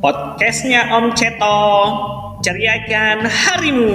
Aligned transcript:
Podcastnya 0.00 0.96
Om 0.96 1.12
Ceto, 1.12 1.60
ceriakan 2.40 3.28
harimu. 3.28 3.92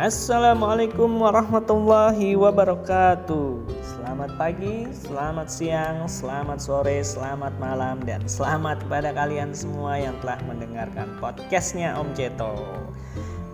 Assalamualaikum 0.00 1.12
warahmatullahi 1.20 2.40
wabarakatuh. 2.40 3.68
Selamat 3.84 4.32
pagi, 4.40 4.88
selamat 4.96 5.48
siang, 5.52 6.08
selamat 6.08 6.56
sore, 6.56 7.04
selamat 7.04 7.52
malam 7.60 8.00
Dan 8.00 8.24
selamat 8.24 8.80
kepada 8.88 9.12
kalian 9.12 9.52
semua 9.52 10.00
yang 10.00 10.16
telah 10.24 10.40
mendengarkan 10.48 11.20
podcastnya 11.20 11.92
Om 12.00 12.16
Ceto 12.16 12.56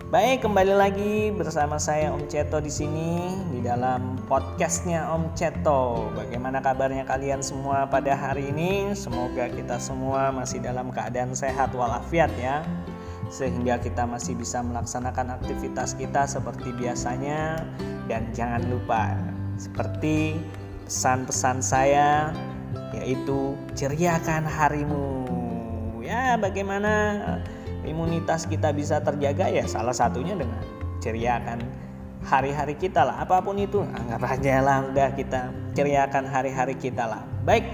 Baik, 0.09 0.41
kembali 0.41 0.73
lagi 0.73 1.29
bersama 1.29 1.77
saya 1.77 2.09
Om 2.09 2.25
Ceto 2.25 2.57
di 2.57 2.73
sini 2.73 3.29
di 3.53 3.61
dalam 3.61 4.17
podcastnya 4.25 5.05
Om 5.05 5.37
Ceto. 5.37 6.09
Bagaimana 6.17 6.65
kabarnya 6.65 7.05
kalian 7.05 7.45
semua 7.45 7.85
pada 7.85 8.17
hari 8.17 8.49
ini? 8.49 8.89
Semoga 8.97 9.45
kita 9.53 9.77
semua 9.77 10.33
masih 10.33 10.65
dalam 10.65 10.89
keadaan 10.89 11.37
sehat 11.37 11.77
walafiat 11.77 12.33
ya, 12.41 12.65
sehingga 13.29 13.77
kita 13.77 14.09
masih 14.09 14.33
bisa 14.33 14.65
melaksanakan 14.65 15.37
aktivitas 15.37 15.93
kita 15.93 16.25
seperti 16.25 16.73
biasanya. 16.73 17.61
Dan 18.09 18.33
jangan 18.33 18.65
lupa, 18.65 19.13
seperti 19.61 20.41
pesan-pesan 20.89 21.61
saya, 21.61 22.33
yaitu 22.97 23.53
ceriakan 23.77 24.41
harimu. 24.41 25.29
Ya, 26.01 26.33
bagaimana? 26.33 27.21
Imunitas 27.89 28.45
kita 28.45 28.69
bisa 28.69 29.01
terjaga 29.01 29.49
ya 29.49 29.65
salah 29.65 29.97
satunya 29.97 30.37
dengan 30.37 30.61
ceriakan 31.01 31.65
hari-hari 32.23 32.77
kita 32.77 33.01
lah. 33.01 33.25
Apa 33.25 33.41
pun 33.41 33.57
itu 33.57 33.81
anggap 33.81 34.21
aja 34.29 34.61
lah 34.61 34.77
udah 34.85 35.09
kita 35.17 35.49
ceriakan 35.73 36.29
hari-hari 36.29 36.77
kita 36.77 37.09
lah. 37.09 37.25
Baik 37.43 37.65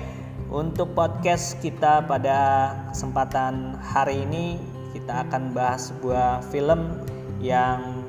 untuk 0.47 0.95
podcast 0.95 1.59
kita 1.59 2.05
pada 2.05 2.71
kesempatan 2.93 3.75
hari 3.81 4.23
ini 4.23 4.61
kita 4.95 5.27
akan 5.27 5.51
bahas 5.51 5.91
sebuah 5.91 6.45
film 6.53 7.03
yang 7.43 8.05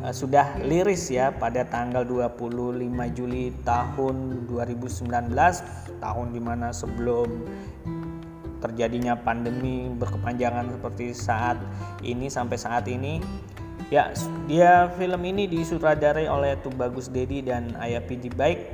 uh, 0.00 0.14
sudah 0.14 0.56
liris 0.64 1.12
ya 1.12 1.34
pada 1.34 1.66
tanggal 1.68 2.06
25 2.06 2.80
Juli 3.12 3.52
tahun 3.66 4.48
2019 4.48 5.10
tahun 6.00 6.26
di 6.32 6.40
mana 6.40 6.72
sebelum 6.72 7.28
terjadinya 8.64 9.12
pandemi 9.20 9.92
berkepanjangan 9.92 10.72
seperti 10.72 11.12
saat 11.12 11.60
ini 12.00 12.32
sampai 12.32 12.56
saat 12.56 12.88
ini. 12.88 13.20
Ya 13.92 14.08
dia 14.48 14.88
film 14.96 15.20
ini 15.28 15.44
disutradarai 15.44 16.24
oleh 16.24 16.56
Tubagus 16.64 17.12
Dedi 17.12 17.44
dan 17.44 17.76
Ayah 17.76 18.00
Pidi 18.00 18.32
Baik 18.32 18.64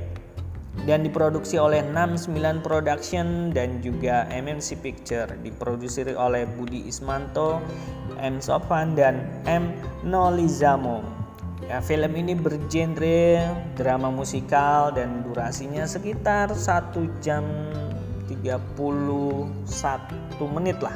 dan 0.87 1.03
diproduksi 1.03 1.59
oleh 1.59 1.83
69 1.83 2.63
Production 2.63 3.51
dan 3.51 3.83
juga 3.83 4.31
MNC 4.31 4.79
Picture. 4.79 5.29
Diproduksi 5.43 6.07
oleh 6.15 6.47
Budi 6.47 6.87
Ismanto, 6.87 7.59
M 8.23 8.39
Sofan 8.39 8.95
dan 8.95 9.27
M 9.51 9.75
Nolizamo. 10.07 11.03
Ya 11.67 11.79
film 11.79 12.17
ini 12.19 12.35
bergenre 12.35 13.47
drama 13.79 14.11
musikal 14.11 14.91
dan 14.91 15.23
durasinya 15.23 15.87
sekitar 15.87 16.51
satu 16.51 17.07
jam 17.23 17.47
31 18.31 18.78
menit 20.55 20.78
lah. 20.78 20.95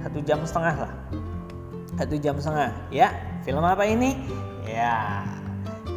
Satu 0.00 0.18
jam 0.24 0.40
setengah 0.48 0.76
lah. 0.88 0.92
Satu 2.00 2.16
jam 2.16 2.36
setengah. 2.40 2.72
Ya 2.88 3.12
film 3.44 3.60
apa 3.60 3.84
ini? 3.84 4.16
Ya 4.64 5.22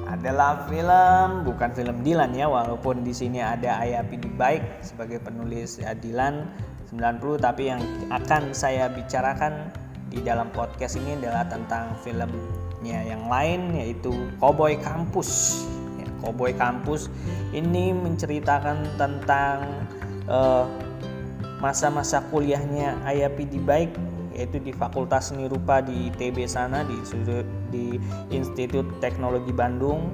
adalah 0.09 0.65
film 0.65 1.45
bukan 1.45 1.69
film 1.71 2.01
Dilan 2.01 2.33
ya 2.33 2.49
walaupun 2.49 3.05
di 3.05 3.13
sini 3.13 3.39
ada 3.39 3.77
Ayah 3.77 4.01
Pidi 4.01 4.27
Baik 4.27 4.81
sebagai 4.81 5.21
penulis 5.21 5.77
ya, 5.77 5.93
Dilan 5.93 6.49
90 6.89 7.37
tapi 7.37 7.69
yang 7.69 7.81
akan 8.09 8.49
saya 8.51 8.89
bicarakan 8.89 9.69
di 10.09 10.25
dalam 10.25 10.49
podcast 10.49 10.97
ini 10.97 11.13
adalah 11.21 11.45
tentang 11.45 11.93
filmnya 12.01 12.99
yang 13.05 13.29
lain 13.29 13.77
yaitu 13.77 14.09
Cowboy 14.41 14.73
Kampus. 14.81 15.61
Ya, 16.01 16.09
Cowboy 16.25 16.57
Kampus 16.57 17.13
ini 17.53 17.93
menceritakan 17.93 18.97
tentang 18.97 19.85
masa-masa 21.59 22.21
uh, 22.21 22.25
kuliahnya 22.29 23.01
Ayah 23.03 23.33
Pidi 23.33 23.57
Baik 23.57 23.89
yaitu 24.39 24.61
di 24.63 24.71
Fakultas 24.71 25.33
Seni 25.33 25.51
Rupa 25.51 25.83
di 25.83 26.07
ITB 26.07 26.47
sana 26.47 26.87
di 26.87 26.95
di 27.73 27.85
Institut 28.31 28.87
Teknologi 29.03 29.51
Bandung. 29.51 30.07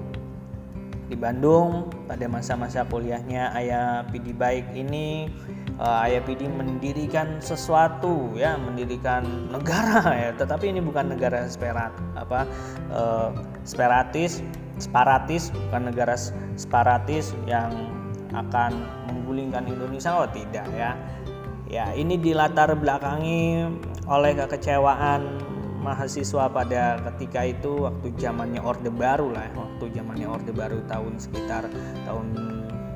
Di 1.06 1.14
Bandung 1.14 1.94
pada 2.10 2.26
masa-masa 2.26 2.82
kuliahnya 2.90 3.54
Ayah 3.54 4.10
Pidi 4.10 4.34
Baik 4.34 4.66
ini 4.74 5.30
uh, 5.78 6.02
Ayah 6.02 6.26
Pidi 6.26 6.50
mendirikan 6.50 7.38
sesuatu 7.38 8.34
ya 8.34 8.58
mendirikan 8.58 9.54
negara 9.54 10.02
ya. 10.26 10.30
Tetapi 10.34 10.74
ini 10.74 10.82
bukan 10.82 11.14
negara 11.14 11.46
separat 11.46 11.94
apa 12.18 12.50
uh, 12.90 13.30
separatis 13.62 14.42
separatis 14.82 15.54
bukan 15.70 15.94
negara 15.94 16.18
separatis 16.58 17.38
yang 17.46 17.70
akan 18.34 19.05
menggulingkan 19.36 19.68
Indonesia? 19.68 20.16
Oh 20.16 20.28
tidak 20.32 20.64
ya. 20.72 20.96
Ya 21.68 21.92
ini 21.92 22.16
dilatar 22.16 22.72
belakangi 22.80 23.68
oleh 24.08 24.32
kekecewaan 24.40 25.44
mahasiswa 25.84 26.48
pada 26.48 27.04
ketika 27.12 27.44
itu 27.44 27.84
waktu 27.84 28.16
zamannya 28.16 28.64
Orde 28.64 28.90
Baru 28.90 29.36
lah 29.36 29.52
waktu 29.54 29.92
zamannya 29.92 30.32
Orde 30.32 30.56
Baru 30.56 30.80
tahun 30.88 31.20
sekitar 31.20 31.68
tahun 32.08 32.28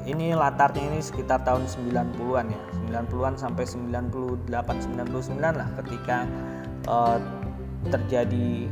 ini 0.07 0.33
latarnya 0.33 0.89
ini 0.89 1.03
sekitar 1.03 1.43
tahun 1.43 1.67
90-an 1.67 2.45
ya. 2.49 2.61
90-an 3.03 3.35
sampai 3.37 3.67
98 3.67 4.49
99 4.49 5.37
lah 5.37 5.69
ketika 5.83 6.25
uh, 6.87 7.19
terjadi 7.93 8.65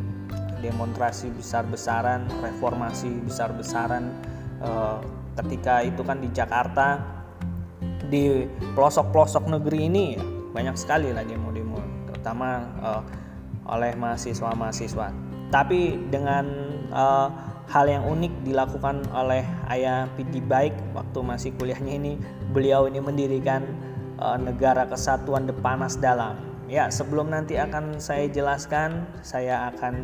demonstrasi 0.65 1.29
besar-besaran 1.37 2.25
reformasi 2.41 3.21
besar-besaran 3.21 4.09
uh, 4.65 4.97
ketika 5.37 5.85
itu 5.85 6.01
kan 6.01 6.17
di 6.17 6.33
Jakarta 6.33 7.16
di 8.07 8.47
pelosok-pelosok 8.73 9.51
negeri 9.51 9.91
ini 9.91 10.03
ya, 10.15 10.23
banyak 10.55 10.75
sekali 10.79 11.11
lah 11.11 11.27
demo-demo 11.27 11.79
terutama 12.07 12.65
uh, 12.81 13.03
oleh 13.67 13.93
mahasiswa-mahasiswa. 13.99 15.11
Tapi 15.47 15.95
dengan 16.11 16.45
uh, 16.91 17.27
hal 17.67 17.85
yang 17.87 18.03
unik 18.07 18.47
dilakukan 18.47 19.03
oleh 19.11 19.43
ayah 19.71 20.07
Pidi 20.15 20.39
Baik 20.39 20.75
waktu 20.95 21.19
masih 21.19 21.51
kuliahnya 21.59 21.93
ini 21.99 22.13
beliau 22.55 22.87
ini 22.87 23.03
mendirikan 23.03 23.63
uh, 24.19 24.39
negara 24.39 24.87
kesatuan 24.87 25.47
Depanas 25.47 25.99
Dalam. 25.99 26.39
Ya 26.67 26.91
sebelum 26.91 27.31
nanti 27.31 27.55
akan 27.55 27.99
saya 27.99 28.27
jelaskan 28.27 29.07
saya 29.23 29.71
akan 29.71 30.03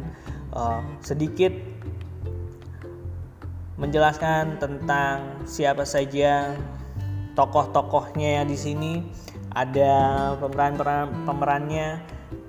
uh, 0.56 0.80
sedikit 1.04 1.52
menjelaskan 3.76 4.64
tentang 4.64 5.44
siapa 5.44 5.84
saja 5.84 6.56
tokoh-tokohnya 7.34 8.46
di 8.46 8.58
sini 8.58 8.92
ada 9.54 10.34
pemeran-pemeran 10.38 11.26
pemerannya. 11.26 11.90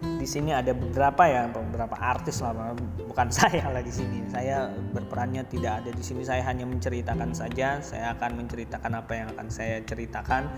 Di 0.04 0.24
sini 0.24 0.56
ada 0.56 0.72
beberapa 0.72 1.28
ya 1.28 1.44
beberapa 1.52 1.92
artis 2.00 2.40
lah 2.40 2.72
bukan 3.04 3.28
saya 3.44 3.68
lah 3.68 3.84
di 3.84 3.92
sini. 3.92 4.24
Saya 4.32 4.72
berperannya 4.92 5.44
tidak 5.52 5.84
ada 5.84 5.90
di 5.92 6.00
sini 6.00 6.24
saya 6.24 6.40
hanya 6.48 6.64
menceritakan 6.64 7.36
saja. 7.36 7.80
Saya 7.84 8.16
akan 8.16 8.44
menceritakan 8.44 8.92
apa 8.96 9.12
yang 9.12 9.28
akan 9.36 9.52
saya 9.52 9.84
ceritakan. 9.84 10.48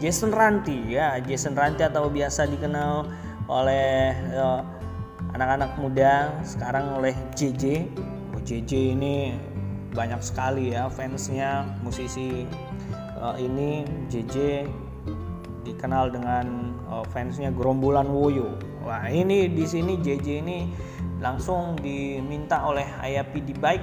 Jason 0.00 0.32
Ranti 0.32 0.92
ya 0.92 1.16
Jason 1.24 1.56
Ranti 1.56 1.84
atau 1.84 2.12
biasa 2.12 2.44
dikenal 2.48 3.08
oleh 3.48 4.12
eh, 4.12 4.60
anak-anak 5.34 5.76
muda 5.82 6.30
sekarang 6.46 6.94
oleh 7.00 7.12
JJ 7.34 7.90
oh, 8.32 8.40
JJ 8.40 8.72
ini 8.94 9.34
banyak 9.94 10.20
sekali 10.20 10.74
ya 10.74 10.90
fansnya 10.90 11.64
musisi 11.80 12.44
uh, 13.16 13.38
ini 13.38 13.86
JJ 14.10 14.66
dikenal 15.64 16.12
dengan 16.12 16.76
uh, 16.90 17.06
fansnya 17.08 17.54
gerombolan 17.54 18.10
Woyo. 18.10 18.58
Wah 18.84 19.08
ini 19.08 19.48
di 19.48 19.64
sini 19.64 19.96
JJ 19.96 20.28
ini 20.44 20.58
langsung 21.22 21.78
diminta 21.80 22.60
oleh 22.68 22.84
Ayah 23.00 23.24
Pidi 23.24 23.56
Baik 23.56 23.80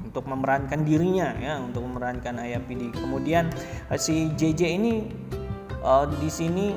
untuk 0.00 0.24
memerankan 0.24 0.88
dirinya 0.88 1.36
ya 1.36 1.60
untuk 1.60 1.84
memerankan 1.84 2.40
Ayah 2.40 2.62
Pidi. 2.64 2.88
Kemudian 2.94 3.52
uh, 3.92 3.98
si 3.98 4.32
JJ 4.32 4.80
ini 4.80 4.92
uh, 5.84 6.08
di 6.08 6.30
sini 6.32 6.72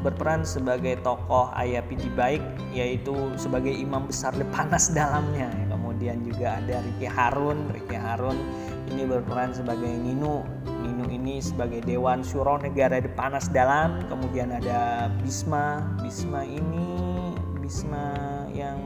berperan 0.00 0.48
sebagai 0.48 0.96
tokoh 1.04 1.52
Ayah 1.52 1.84
Pidi 1.84 2.08
Baik 2.16 2.40
yaitu 2.72 3.12
sebagai 3.36 3.74
imam 3.74 4.08
besar 4.08 4.32
Lepanas 4.32 4.88
dalamnya. 4.96 5.52
Kemudian 6.00 6.24
juga 6.24 6.56
ada 6.56 6.80
Ricky 6.80 7.04
Harun, 7.12 7.68
Ricky 7.76 7.92
Harun 7.92 8.40
ini 8.88 9.04
berperan 9.04 9.52
sebagai 9.52 9.92
Nino. 10.00 10.48
Nino 10.80 11.04
ini 11.12 11.44
sebagai 11.44 11.84
Dewan 11.84 12.24
Syuro 12.24 12.56
Negara 12.56 13.04
Panas 13.12 13.52
Dalam. 13.52 14.00
Kemudian 14.08 14.48
ada 14.48 15.12
Bisma, 15.20 15.84
Bisma 16.00 16.40
ini 16.48 17.36
Bisma 17.60 18.16
yang 18.48 18.80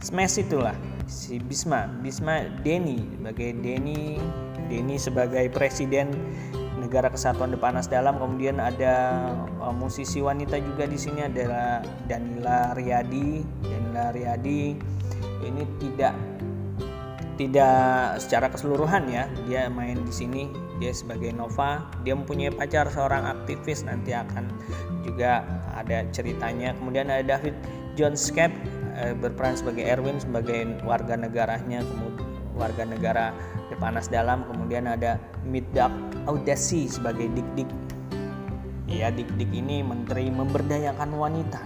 smash 0.00 0.40
itulah. 0.40 0.72
Si 1.04 1.36
Bisma 1.44 1.84
Bisma 2.00 2.40
Denny 2.64 3.04
sebagai 3.20 3.60
Denny 3.60 4.16
Denny 4.72 4.96
sebagai 4.96 5.44
presiden 5.52 6.16
negara 6.80 7.12
kesatuan 7.12 7.52
Depanas 7.52 7.84
Dalam. 7.84 8.16
Kemudian 8.16 8.56
ada 8.56 9.28
uh, 9.60 9.76
musisi 9.76 10.24
wanita 10.24 10.56
juga 10.56 10.88
di 10.88 10.96
sini 10.96 11.28
adalah 11.28 11.84
Danila 12.08 12.72
Riyadi. 12.72 13.44
Danila 13.60 14.08
Riyadi 14.08 14.96
ini 15.44 15.62
tidak 15.78 16.14
tidak 17.38 18.18
secara 18.18 18.50
keseluruhan 18.50 19.06
ya. 19.06 19.30
Dia 19.46 19.70
main 19.70 20.02
di 20.02 20.10
sini 20.10 20.50
dia 20.82 20.90
sebagai 20.90 21.30
Nova 21.30 21.86
dia 22.02 22.18
mempunyai 22.18 22.50
pacar 22.50 22.90
seorang 22.90 23.24
aktivis. 23.24 23.86
Nanti 23.86 24.10
akan 24.12 24.50
juga 25.06 25.46
ada 25.78 26.02
ceritanya. 26.10 26.74
Kemudian 26.74 27.08
ada 27.08 27.38
David 27.38 27.54
John 27.94 28.18
Skep 28.18 28.50
eh, 28.98 29.14
berperan 29.14 29.54
sebagai 29.54 29.86
Erwin 29.86 30.18
sebagai 30.18 30.66
warga 30.82 31.14
negaranya 31.14 31.82
kemudian 31.86 32.26
warga 32.58 32.82
negara 32.82 33.30
Depanas 33.70 34.10
Dalam. 34.10 34.42
Kemudian 34.50 34.90
ada 34.90 35.22
Midak 35.46 35.94
Audasi 36.26 36.90
sebagai 36.90 37.30
Dik 37.30 37.48
Dik 37.54 37.70
ya 38.88 39.12
Dik 39.12 39.36
Dik 39.36 39.52
ini 39.52 39.84
menteri 39.84 40.32
memberdayakan 40.32 41.12
wanita 41.12 41.60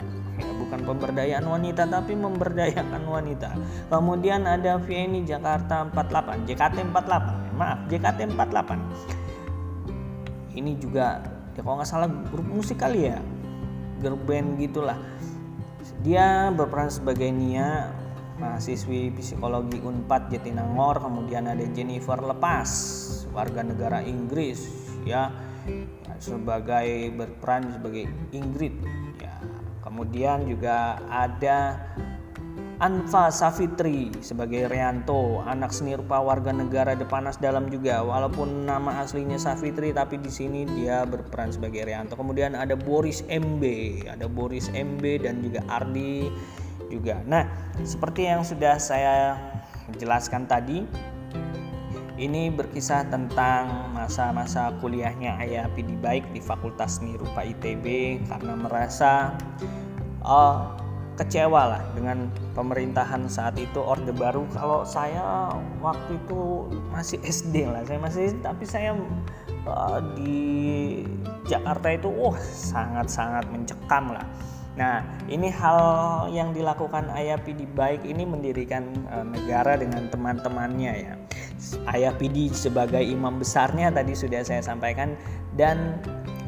bukan 0.73 0.89
pemberdayaan 0.89 1.45
wanita 1.45 1.85
tapi 1.85 2.17
memberdayakan 2.17 3.05
wanita. 3.05 3.53
Kemudian 3.93 4.49
ada 4.49 4.81
VNI 4.81 5.29
Jakarta 5.29 5.85
48 5.93 6.49
JKT 6.49 6.89
48 6.89 7.61
maaf 7.61 7.85
JKT 7.93 8.33
48 8.33 10.57
ini 10.57 10.73
juga 10.81 11.21
ya 11.53 11.61
kalau 11.61 11.77
nggak 11.77 11.91
salah 11.93 12.09
grup 12.09 12.49
musik 12.49 12.81
kali 12.81 13.13
ya? 13.13 13.21
Grup 14.01 14.25
band 14.25 14.57
gitulah. 14.57 14.97
Dia 16.01 16.49
berperan 16.49 16.89
sebagai 16.89 17.29
Nia 17.29 17.93
mahasiswi 18.41 19.13
psikologi 19.13 19.77
Unpad 19.77 20.33
Jatinangor. 20.33 21.05
Kemudian 21.05 21.53
ada 21.53 21.69
Jennifer 21.77 22.17
Lepas 22.17 22.73
warga 23.37 23.61
negara 23.61 24.01
Inggris 24.01 24.73
ya. 25.05 25.29
Sebagai 26.17 27.13
berperan 27.13 27.77
sebagai 27.77 28.09
Ingrid 28.33 29.02
Kemudian 29.83 30.47
juga 30.47 31.03
ada 31.11 31.79
Anfa 32.83 33.31
Safitri 33.31 34.11
sebagai 34.27 34.67
Rianto, 34.67 35.39
anak 35.47 35.71
seni 35.71 35.95
rupa 35.95 36.19
warga 36.19 36.51
negara 36.51 36.99
Depanas 36.99 37.39
Dalam 37.39 37.71
juga. 37.71 38.03
Walaupun 38.03 38.67
nama 38.67 39.07
aslinya 39.07 39.39
Safitri 39.39 39.95
tapi 39.95 40.19
di 40.19 40.27
sini 40.27 40.67
dia 40.67 41.07
berperan 41.07 41.55
sebagai 41.55 41.87
Rianto. 41.87 42.19
Kemudian 42.19 42.59
ada 42.59 42.75
Boris 42.75 43.23
MB, 43.31 43.63
ada 44.11 44.27
Boris 44.27 44.67
MB 44.75 45.03
dan 45.23 45.47
juga 45.47 45.63
Ardi 45.71 46.27
juga. 46.91 47.23
Nah, 47.23 47.47
seperti 47.87 48.27
yang 48.27 48.43
sudah 48.43 48.83
saya 48.83 49.39
jelaskan 50.03 50.51
tadi, 50.51 50.83
ini 52.21 52.53
berkisah 52.53 53.09
tentang 53.09 53.93
masa-masa 53.97 54.73
kuliahnya 54.85 55.41
Ayah 55.41 55.67
Pidi 55.73 55.97
Baik 55.97 56.29
di 56.37 56.41
Fakultas 56.45 57.01
Seni 57.01 57.17
Rupa 57.17 57.41
ITB 57.41 58.19
karena 58.29 58.53
merasa 58.53 59.33
uh, 60.21 60.77
kecewa 61.17 61.77
lah 61.77 61.83
dengan 61.93 62.29
pemerintahan 62.57 63.29
saat 63.29 63.57
itu 63.61 63.81
Orde 63.81 64.13
Baru. 64.13 64.49
Kalau 64.53 64.85
saya 64.85 65.53
waktu 65.81 66.17
itu 66.17 66.69
masih 66.93 67.21
SD 67.25 67.69
lah, 67.69 67.85
saya 67.85 68.01
masih 68.01 68.33
tapi 68.41 68.65
saya 68.65 68.97
uh, 69.69 70.01
di 70.17 71.05
Jakarta 71.49 71.93
itu, 71.93 72.09
wah 72.09 72.39
sangat-sangat 72.41 73.45
mencekam 73.53 74.17
lah. 74.17 74.25
Nah, 74.73 75.05
ini 75.29 75.53
hal 75.53 75.79
yang 76.33 76.57
dilakukan 76.57 77.13
Ayah 77.13 77.37
Pidi 77.37 77.69
baik 77.69 78.09
ini 78.09 78.25
mendirikan 78.25 78.89
uh, 79.13 79.25
negara 79.27 79.77
dengan 79.77 80.09
teman-temannya 80.09 80.93
ya. 80.97 81.15
Pidi 82.17 82.49
sebagai 82.51 83.05
imam 83.05 83.39
besarnya 83.39 83.93
tadi 83.93 84.17
sudah 84.17 84.41
saya 84.45 84.63
sampaikan 84.65 85.17
dan 85.57 86.01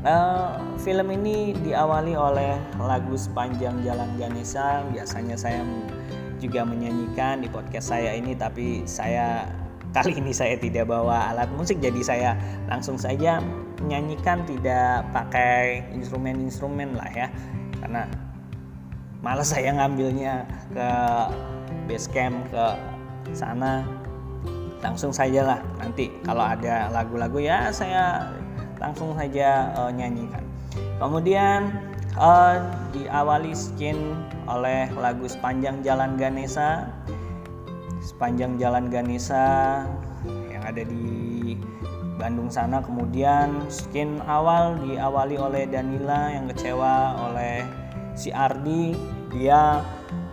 Uh, 0.04 0.60
film 0.84 1.08
ini 1.16 1.56
diawali 1.64 2.12
oleh 2.12 2.60
lagu 2.76 3.16
sepanjang 3.16 3.80
Jalan 3.80 4.12
Ganesha. 4.20 4.84
Biasanya 4.92 5.32
saya 5.32 5.64
juga 6.36 6.60
menyanyikan 6.60 7.40
di 7.40 7.48
podcast 7.48 7.88
saya 7.88 8.12
ini, 8.12 8.36
tapi 8.36 8.84
saya 8.84 9.48
kali 9.96 10.20
ini 10.20 10.28
saya 10.36 10.60
tidak 10.60 10.92
bawa 10.92 11.32
alat 11.32 11.48
musik, 11.56 11.80
jadi 11.80 12.00
saya 12.04 12.30
langsung 12.68 13.00
saja 13.00 13.40
menyanyikan 13.80 14.44
tidak 14.44 15.08
pakai 15.16 15.88
instrumen-instrumen 15.96 17.00
lah 17.00 17.08
ya, 17.08 17.32
karena 17.84 18.08
malas 19.20 19.52
saya 19.52 19.76
ngambilnya 19.76 20.48
ke 20.72 20.88
base 21.84 22.08
camp 22.08 22.48
ke 22.48 22.66
sana 23.36 23.84
langsung 24.80 25.12
saja 25.12 25.44
lah 25.44 25.60
nanti 25.80 26.12
kalau 26.24 26.44
ada 26.44 26.88
lagu-lagu 26.92 27.40
ya 27.40 27.68
saya 27.72 28.32
langsung 28.84 29.16
saja 29.16 29.72
uh, 29.80 29.88
nyanyikan. 29.88 30.44
Kemudian 31.00 31.72
uh, 32.20 32.60
diawali 32.92 33.56
skin 33.56 33.96
oleh 34.44 34.92
lagu 35.00 35.24
sepanjang 35.24 35.80
Jalan 35.80 36.20
Ganesha, 36.20 36.92
sepanjang 38.04 38.60
Jalan 38.60 38.92
Ganesha 38.92 39.82
yang 40.52 40.62
ada 40.68 40.82
di 40.84 41.33
Bandung 42.24 42.48
sana. 42.48 42.80
Kemudian 42.80 43.68
skin 43.68 44.16
awal 44.24 44.80
diawali 44.80 45.36
oleh 45.36 45.68
Danila 45.68 46.32
yang 46.32 46.48
kecewa 46.48 47.20
oleh 47.20 47.60
si 48.16 48.32
Ardi. 48.32 48.96
Dia 49.28 49.84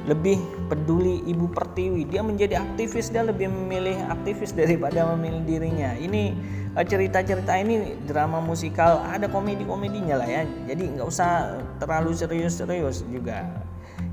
lebih 0.07 0.39
peduli 0.65 1.21
ibu 1.29 1.45
pertiwi 1.51 2.09
dia 2.09 2.25
menjadi 2.25 2.57
aktivis 2.57 3.13
dia 3.13 3.21
lebih 3.21 3.53
memilih 3.53 3.93
aktivis 4.09 4.49
daripada 4.57 5.05
memilih 5.13 5.45
dirinya 5.45 5.93
ini 5.93 6.33
eh, 6.73 6.85
cerita-cerita 6.85 7.53
ini 7.61 8.01
drama 8.09 8.41
musikal 8.41 9.05
ada 9.05 9.29
komedi-komedinya 9.29 10.17
lah 10.17 10.25
ya 10.25 10.41
jadi 10.65 10.97
nggak 10.97 11.05
usah 11.05 11.61
terlalu 11.77 12.17
serius-serius 12.17 13.05
juga 13.13 13.45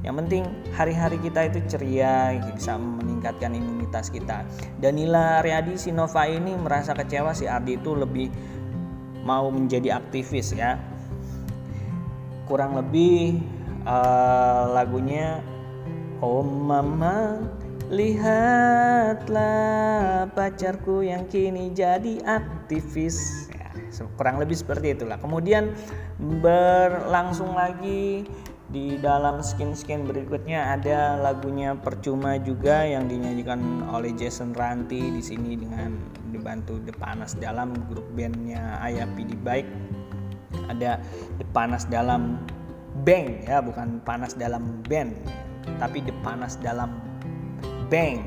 yang 0.08 0.24
penting 0.24 0.48
hari-hari 0.72 1.20
kita 1.20 1.52
itu 1.52 1.60
ceria 1.68 2.32
bisa 2.56 2.80
meningkatkan 2.80 3.52
imunitas 3.52 4.08
kita. 4.08 4.40
Danila 4.80 5.44
Riyadi 5.44 5.76
Sinova 5.76 6.24
ini 6.24 6.56
merasa 6.56 6.96
kecewa 6.96 7.36
si 7.36 7.44
Ardi 7.44 7.76
itu 7.76 7.92
lebih 7.92 8.32
mau 9.20 9.52
menjadi 9.52 10.00
aktivis 10.00 10.56
ya. 10.56 10.80
Kurang 12.48 12.80
lebih 12.80 13.44
uh, 13.84 14.72
lagunya 14.72 15.44
Oh 16.24 16.40
mama 16.42 17.44
lihatlah 17.92 19.36
pacarku 20.32 21.04
yang 21.04 21.28
kini 21.28 21.68
jadi 21.76 22.24
aktivis. 22.24 23.46
Ya, 23.54 23.70
kurang 24.18 24.42
lebih 24.42 24.58
seperti 24.58 24.98
itulah. 24.98 25.14
Kemudian 25.22 25.70
berlangsung 26.42 27.54
lagi 27.54 28.26
di 28.68 29.00
dalam 29.00 29.40
skin-skin 29.40 30.04
berikutnya 30.04 30.76
ada 30.76 31.16
lagunya 31.16 31.72
percuma 31.72 32.36
juga 32.36 32.84
yang 32.84 33.08
dinyanyikan 33.08 33.88
oleh 33.88 34.12
Jason 34.12 34.52
Ranti 34.52 35.08
di 35.08 35.22
sini 35.24 35.56
dengan 35.56 35.96
dibantu 36.28 36.76
The 36.84 36.92
Panas 36.92 37.32
dalam 37.40 37.72
grup 37.88 38.04
bandnya 38.12 38.76
Ayah 38.84 39.08
Pidi 39.16 39.40
Baik 39.40 39.64
ada 40.68 41.00
The 41.40 41.46
Panas 41.48 41.88
dalam 41.88 42.44
band 43.08 43.46
ya 43.46 43.62
bukan 43.62 44.02
panas 44.02 44.34
dalam 44.34 44.82
band 44.84 45.14
tapi 45.78 46.02
panas 46.24 46.58
dalam 46.58 46.98
bank 47.88 48.20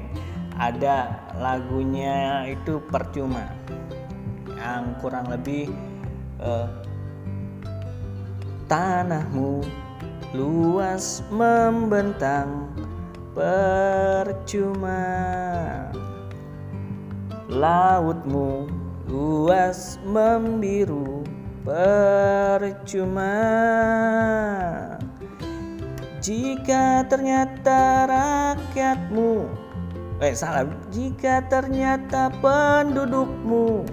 ada 0.58 1.22
lagunya 1.38 2.46
itu 2.50 2.80
percuma 2.88 3.50
yang 4.58 4.94
kurang 5.02 5.26
lebih 5.30 5.74
uh, 6.38 6.70
tanahmu 8.70 9.66
luas 10.32 11.20
membentang 11.28 12.72
percuma. 13.36 15.04
Lautmu 17.52 18.72
luas 19.12 20.00
membiru 20.08 21.28
percuma. 21.68 23.36
Jika 26.22 27.04
ternyata 27.10 28.06
rakyatmu 28.06 29.50
Eh 30.22 30.38
salah. 30.38 30.70
Jika 30.94 31.42
ternyata 31.50 32.30
pendudukmu 32.46 33.90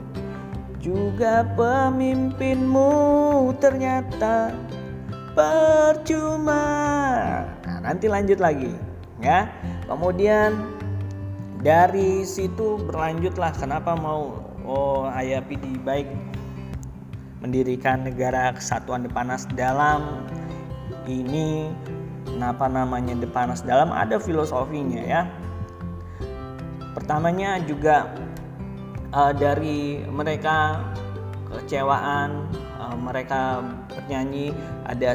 Juga 0.77 1.41
pemimpinmu 1.57 2.93
ternyata 3.57 4.53
percuma. 5.33 6.65
Nah 7.65 7.79
nanti 7.83 8.07
lanjut 8.09 8.39
lagi 8.41 8.73
ya. 9.21 9.49
Kemudian 9.89 10.55
dari 11.65 12.23
situ 12.23 12.79
berlanjutlah 12.87 13.51
kenapa 13.57 13.99
mau 13.99 14.39
oh 14.63 15.11
Ayah 15.11 15.43
Pidi 15.43 15.81
baik 15.81 16.07
mendirikan 17.43 18.03
negara 18.07 18.55
kesatuan 18.55 19.07
Depanas 19.07 19.47
dalam 19.55 20.27
ini. 21.09 21.73
Kenapa 22.29 22.69
namanya 22.71 23.19
The 23.19 23.27
Panas 23.27 23.65
Dalam? 23.67 23.91
Ada 23.91 24.21
filosofinya 24.21 25.03
ya. 25.03 25.23
Pertamanya 26.95 27.59
juga 27.65 28.07
uh, 29.11 29.33
dari 29.35 30.05
mereka 30.07 30.79
kecewaan 31.49 32.47
uh, 32.79 32.95
mereka 32.95 33.65
bernyanyi 33.91 34.53
ada 34.89 35.15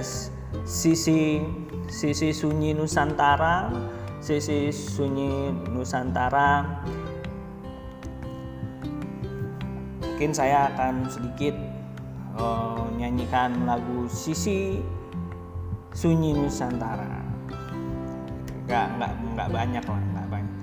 sisi 0.63 1.41
sisi 1.89 2.29
sunyi 2.29 2.77
Nusantara 2.77 3.73
sisi 4.23 4.71
sunyi 4.71 5.51
Nusantara. 5.67 6.63
Mungkin 9.99 10.31
saya 10.31 10.71
akan 10.71 11.11
sedikit 11.11 11.51
uh, 12.39 12.87
nyanyikan 12.95 13.67
lagu 13.67 14.07
sisi 14.07 14.79
sunyi 15.91 16.31
Nusantara. 16.31 17.19
Nggak 18.63 18.87
nggak 18.95 19.11
nggak 19.35 19.49
banyak 19.51 19.83
lah 19.83 20.01
nggak 20.15 20.27
banyak. 20.31 20.59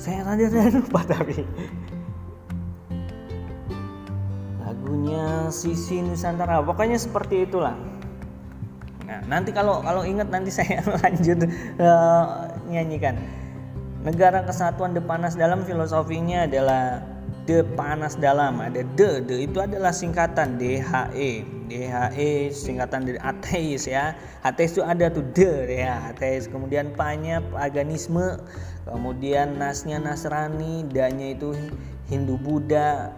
Saya 0.00 0.24
rada 0.24 0.70
lupa 0.72 1.00
tapi 1.04 1.44
lagunya 5.06 5.54
Sisi 5.54 6.02
Nusantara. 6.02 6.58
Pokoknya 6.66 6.98
seperti 6.98 7.46
itulah. 7.46 7.78
Nah 9.06 9.22
nanti 9.30 9.54
kalau 9.54 9.78
kalau 9.86 10.02
ingat 10.02 10.26
nanti 10.34 10.50
saya 10.58 10.82
lanjut 10.82 11.46
uh, 11.78 12.50
nyanyikan. 12.66 13.14
Negara 14.02 14.42
kesatuan 14.46 14.94
Depanas 14.94 15.34
dalam 15.34 15.66
filosofinya 15.66 16.46
adalah 16.46 17.02
de 17.46 17.62
panas 17.78 18.18
dalam. 18.18 18.58
Ada 18.58 18.82
de 18.98 19.22
de 19.22 19.36
itu 19.46 19.58
adalah 19.62 19.94
singkatan 19.94 20.58
DHE 20.58 21.46
DHE 21.70 22.50
singkatan 22.50 23.06
dari 23.06 23.18
ateis 23.22 23.86
ya. 23.86 24.14
Ateis 24.42 24.74
itu 24.74 24.82
ada 24.82 25.10
tuh 25.10 25.26
de 25.34 25.82
ya 25.82 26.10
ateis. 26.10 26.50
Kemudian 26.50 26.94
panya 26.98 27.42
paganisme. 27.54 28.42
Kemudian 28.86 29.58
nasnya 29.58 29.98
Nasrani 29.98 30.86
danya 30.86 31.34
itu 31.34 31.50
Hindu 32.06 32.38
Buddha 32.38 33.10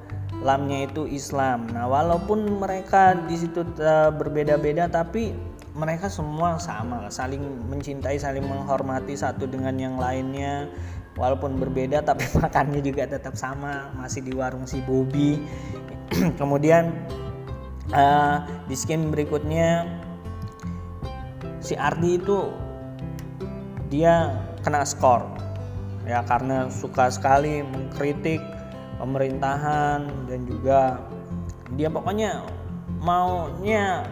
lamnya 0.42 0.87
itu 0.87 1.07
Islam. 1.11 1.66
Nah 1.75 1.90
walaupun 1.90 2.62
mereka 2.62 3.18
di 3.26 3.35
situ 3.35 3.66
uh, 3.83 4.11
berbeda-beda 4.14 4.87
tapi 4.87 5.35
mereka 5.75 6.11
semua 6.11 6.59
sama 6.59 7.07
saling 7.11 7.42
mencintai 7.71 8.18
saling 8.18 8.42
menghormati 8.47 9.18
satu 9.18 9.47
dengan 9.50 9.75
yang 9.78 9.95
lainnya. 9.99 10.71
Walaupun 11.18 11.59
berbeda 11.59 12.02
tapi 12.09 12.23
makannya 12.38 12.78
juga 12.78 13.11
tetap 13.11 13.35
sama 13.35 13.90
masih 13.99 14.23
di 14.23 14.33
warung 14.35 14.66
si 14.66 14.78
Bobby. 14.87 15.42
Kemudian 16.40 16.95
uh, 17.90 18.47
di 18.71 18.76
skin 18.78 19.11
berikutnya 19.11 19.87
si 21.59 21.75
Ardi 21.75 22.23
itu 22.23 22.54
dia 23.90 24.38
kena 24.62 24.87
skor. 24.87 25.26
Ya 26.07 26.25
karena 26.25 26.73
suka 26.73 27.12
sekali 27.12 27.61
mengkritik 27.61 28.40
pemerintahan 28.99 30.28
dan 30.28 30.40
juga 30.45 30.99
dia 31.75 31.88
pokoknya 31.88 32.43
maunya 32.99 34.02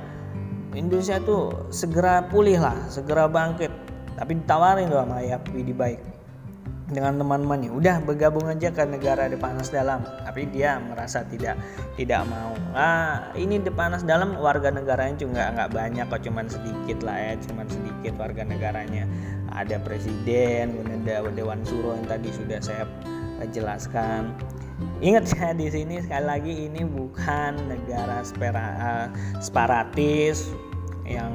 Indonesia 0.77 1.19
tuh 1.23 1.69
segera 1.73 2.27
pulih 2.29 2.61
lah 2.61 2.77
segera 2.89 3.27
bangkit. 3.27 3.73
Tapi 4.17 4.33
ditawarin 4.41 4.89
tuh 4.89 5.05
sama 5.05 5.21
ya 5.21 5.37
Widi 5.53 5.77
Baik 5.77 6.01
dengan 6.87 7.19
teman-temannya 7.19 7.75
udah 7.75 7.99
bergabung 8.07 8.47
aja 8.47 8.71
ke 8.71 8.87
negara 8.87 9.27
Depanas 9.27 9.75
Dalam. 9.75 10.07
Tapi 10.23 10.49
dia 10.55 10.79
merasa 10.79 11.27
tidak 11.27 11.59
tidak 11.99 12.23
mau. 12.31 12.55
Ah 12.73 13.35
ini 13.35 13.59
Depanas 13.59 14.07
Dalam 14.07 14.39
warga 14.39 14.71
negaranya 14.71 15.19
juga 15.19 15.51
nggak 15.53 15.71
banyak 15.75 16.07
kok 16.07 16.23
cuman 16.25 16.47
sedikit 16.47 17.03
lah 17.03 17.17
ya 17.19 17.33
cuman 17.45 17.67
sedikit 17.69 18.13
warga 18.17 18.43
negaranya. 18.47 19.05
Ada 19.53 19.81
presiden 19.81 20.85
ada 20.85 21.25
Dewan 21.33 21.65
Suro 21.65 21.97
yang 21.97 22.07
tadi 22.07 22.29
sudah 22.29 22.61
saya 22.61 22.85
jelaskan 23.53 24.33
ingat 25.01 25.25
ya 25.37 25.51
di 25.57 25.67
sini 25.73 26.01
sekali 26.05 26.27
lagi 26.27 26.55
ini 26.69 26.85
bukan 26.85 27.57
negara 27.69 28.21
spera, 28.25 28.67
uh, 28.77 29.07
separatis 29.41 30.53
yang 31.07 31.33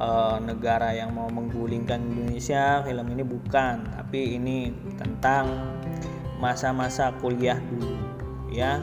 uh, 0.00 0.36
negara 0.40 0.92
yang 0.92 1.12
mau 1.12 1.28
menggulingkan 1.28 2.00
Indonesia 2.00 2.84
film 2.84 3.06
ini 3.12 3.24
bukan. 3.24 3.86
Tapi 3.96 4.36
ini 4.36 4.72
tentang 5.00 5.76
masa-masa 6.40 7.12
kuliah 7.20 7.58
dulu 7.72 7.96
ya. 8.52 8.80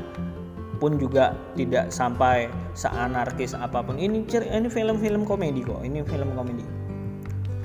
Pun 0.82 1.00
juga 1.00 1.38
tidak 1.56 1.94
sampai 1.96 2.52
seanarkis 2.76 3.56
apa 3.56 3.80
pun. 3.80 3.96
Ini 3.96 4.28
ini 4.28 4.68
film-film 4.68 5.24
komedi 5.24 5.64
kok 5.64 5.80
ini 5.86 6.04
film 6.04 6.36
komedi. 6.36 6.66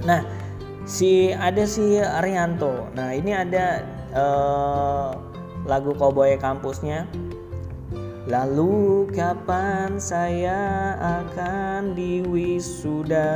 Nah 0.06 0.23
si 0.87 1.35
ada 1.35 1.66
si 1.66 1.99
Arianto. 1.99 2.87
Nah 2.94 3.11
ini 3.11 3.35
ada 3.35 3.82
uh, 4.14 5.27
lagu 5.69 5.93
Cowboy 5.93 6.41
kampusnya 6.41 7.05
Lalu 8.29 9.09
kapan 9.17 9.97
saya 9.97 10.93
akan 11.01 11.97
diwisuda? 11.97 13.33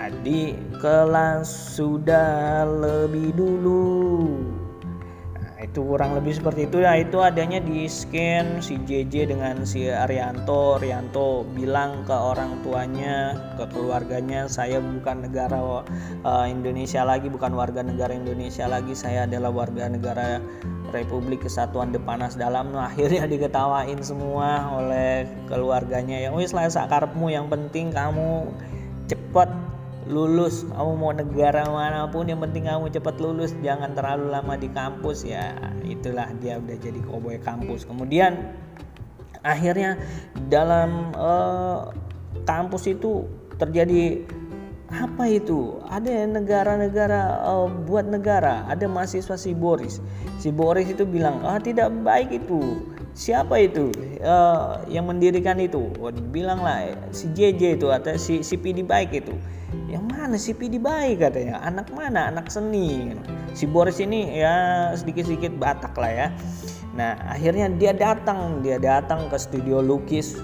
Adik 0.00 0.56
kelas 0.80 1.76
sudah 1.76 2.64
lebih 2.64 3.36
dulu 3.36 4.55
itu 5.76 5.84
kurang 5.84 6.16
lebih 6.16 6.32
seperti 6.32 6.64
itu. 6.64 6.80
Ya 6.80 6.96
itu 6.96 7.20
adanya 7.20 7.60
di 7.60 7.84
scan 7.84 8.64
si 8.64 8.80
JJ 8.80 9.28
dengan 9.28 9.68
si 9.68 9.92
Arianto. 9.92 10.80
Arianto 10.80 11.44
bilang 11.52 12.00
ke 12.08 12.16
orang 12.16 12.64
tuanya 12.64 13.36
ke 13.60 13.68
keluarganya 13.68 14.48
saya 14.48 14.80
bukan 14.80 15.28
negara 15.28 15.60
uh, 15.60 16.46
Indonesia 16.48 17.04
lagi 17.04 17.28
bukan 17.28 17.52
warga 17.52 17.84
negara 17.84 18.16
Indonesia 18.16 18.64
lagi. 18.64 18.96
Saya 18.96 19.28
adalah 19.28 19.52
warga 19.52 19.92
negara 19.92 20.40
Republik 20.96 21.44
Kesatuan 21.44 21.92
Depanas 21.92 22.40
Dalam. 22.40 22.72
Nah, 22.72 22.88
akhirnya 22.88 23.28
diketawain 23.36 24.00
semua 24.00 24.80
oleh 24.80 25.28
keluarganya. 25.44 26.24
Yang 26.24 26.34
wis 26.40 26.52
lah 26.56 26.72
sakarmu 26.72 27.28
yang 27.28 27.52
penting 27.52 27.92
kamu 27.92 28.48
cepat 29.12 29.65
lulus. 30.06 30.64
Kamu 30.66 30.92
mau 30.96 31.12
negara 31.12 31.66
mana 31.66 32.06
pun 32.08 32.26
yang 32.26 32.40
penting 32.42 32.66
kamu 32.66 32.90
cepat 32.90 33.18
lulus. 33.18 33.52
Jangan 33.60 33.92
terlalu 33.94 34.30
lama 34.30 34.54
di 34.54 34.70
kampus 34.70 35.26
ya. 35.26 35.54
Itulah 35.82 36.30
dia 36.38 36.58
udah 36.58 36.76
jadi 36.78 37.00
koboi 37.02 37.42
kampus. 37.42 37.84
Kemudian 37.84 38.54
akhirnya 39.42 39.98
dalam 40.48 41.14
uh, 41.14 41.90
kampus 42.46 42.90
itu 42.90 43.26
terjadi 43.58 44.22
apa 44.86 45.26
itu? 45.26 45.82
Ada 45.90 46.30
negara-negara 46.30 47.42
uh, 47.42 47.66
buat 47.66 48.06
negara. 48.06 48.62
Ada 48.70 48.86
mahasiswa 48.86 49.34
si 49.34 49.50
Boris. 49.52 49.98
Si 50.38 50.54
Boris 50.54 50.86
itu 50.86 51.02
bilang 51.02 51.42
ah 51.42 51.58
tidak 51.58 51.90
baik 52.06 52.30
itu 52.30 52.86
siapa 53.16 53.56
itu? 53.58 53.88
Uh, 54.20 54.84
yang 54.92 55.08
mendirikan 55.08 55.56
itu. 55.56 55.88
Oh, 55.96 56.12
bilang 56.12 56.60
lah 56.60 56.92
si 57.10 57.32
JJ 57.32 57.80
itu 57.80 57.88
atau 57.88 58.14
si 58.20 58.44
si 58.44 58.60
PD 58.60 58.84
baik 58.84 59.24
itu. 59.24 59.32
Yang 59.90 60.04
mana 60.06 60.36
si 60.38 60.52
Pidi 60.54 60.78
baik? 60.78 61.24
katanya. 61.24 61.58
Anak 61.64 61.90
mana? 61.90 62.30
Anak 62.30 62.52
seni. 62.52 63.16
Si 63.56 63.66
Boris 63.66 63.98
ini 63.98 64.38
ya 64.38 64.92
sedikit-sedikit 64.94 65.58
Batak 65.58 65.96
lah 65.98 66.12
ya. 66.12 66.28
Nah 66.94 67.18
akhirnya 67.26 67.66
dia 67.74 67.90
datang. 67.90 68.62
Dia 68.62 68.78
datang 68.78 69.26
ke 69.26 69.36
studio 69.40 69.82
lukis. 69.82 70.38